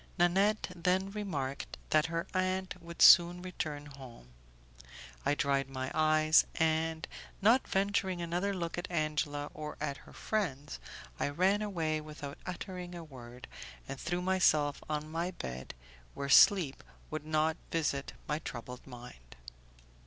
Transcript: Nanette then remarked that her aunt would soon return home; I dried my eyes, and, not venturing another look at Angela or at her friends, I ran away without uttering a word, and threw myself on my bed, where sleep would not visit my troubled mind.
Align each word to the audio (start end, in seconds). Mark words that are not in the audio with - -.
Nanette 0.17 0.71
then 0.75 1.11
remarked 1.11 1.77
that 1.91 2.07
her 2.07 2.25
aunt 2.33 2.73
would 2.81 3.03
soon 3.03 3.39
return 3.43 3.85
home; 3.85 4.29
I 5.27 5.35
dried 5.35 5.69
my 5.69 5.91
eyes, 5.93 6.43
and, 6.55 7.07
not 7.39 7.67
venturing 7.67 8.19
another 8.19 8.51
look 8.51 8.79
at 8.79 8.89
Angela 8.89 9.51
or 9.53 9.77
at 9.79 9.97
her 9.97 10.13
friends, 10.13 10.79
I 11.19 11.29
ran 11.29 11.61
away 11.61 12.01
without 12.01 12.39
uttering 12.47 12.95
a 12.95 13.03
word, 13.03 13.47
and 13.87 13.99
threw 13.99 14.23
myself 14.23 14.81
on 14.89 15.07
my 15.11 15.29
bed, 15.29 15.75
where 16.15 16.29
sleep 16.29 16.83
would 17.11 17.23
not 17.23 17.57
visit 17.69 18.13
my 18.27 18.39
troubled 18.39 18.87
mind. 18.87 19.35